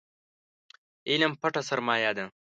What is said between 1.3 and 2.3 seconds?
پټه سرمايه ده